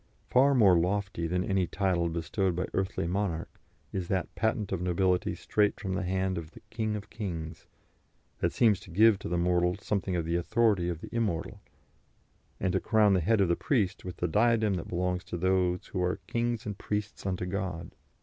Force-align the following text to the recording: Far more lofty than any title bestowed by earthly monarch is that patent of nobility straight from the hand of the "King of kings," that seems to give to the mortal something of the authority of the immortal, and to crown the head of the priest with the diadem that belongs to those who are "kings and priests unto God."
Far 0.25 0.55
more 0.55 0.75
lofty 0.75 1.27
than 1.27 1.43
any 1.43 1.67
title 1.67 2.09
bestowed 2.09 2.55
by 2.55 2.65
earthly 2.73 3.05
monarch 3.05 3.59
is 3.93 4.07
that 4.07 4.33
patent 4.33 4.71
of 4.71 4.81
nobility 4.81 5.35
straight 5.35 5.79
from 5.79 5.93
the 5.93 6.01
hand 6.01 6.39
of 6.39 6.49
the 6.53 6.61
"King 6.71 6.95
of 6.95 7.11
kings," 7.11 7.67
that 8.39 8.51
seems 8.51 8.79
to 8.79 8.89
give 8.89 9.19
to 9.19 9.29
the 9.29 9.37
mortal 9.37 9.75
something 9.77 10.15
of 10.15 10.25
the 10.25 10.37
authority 10.37 10.89
of 10.89 11.01
the 11.01 11.15
immortal, 11.15 11.61
and 12.59 12.73
to 12.73 12.79
crown 12.79 13.13
the 13.13 13.19
head 13.21 13.41
of 13.41 13.47
the 13.47 13.55
priest 13.55 14.03
with 14.03 14.17
the 14.17 14.27
diadem 14.27 14.73
that 14.73 14.87
belongs 14.87 15.23
to 15.25 15.37
those 15.37 15.85
who 15.85 16.01
are 16.01 16.17
"kings 16.25 16.65
and 16.65 16.79
priests 16.79 17.27
unto 17.27 17.45
God." 17.45 17.93